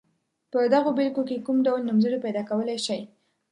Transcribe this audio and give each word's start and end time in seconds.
په 0.51 0.59
دغو 0.73 0.89
بېلګو 0.97 1.23
کې 1.29 1.43
کوم 1.45 1.57
ډول 1.67 1.81
نومځري 1.87 2.17
پیداکولای 2.25 2.77
شئ. 2.85 3.01